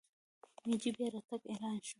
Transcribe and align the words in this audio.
مېجي 0.67 0.89
بیا 0.95 1.07
راتګ 1.13 1.41
اعلان 1.51 1.77
شو. 1.85 1.89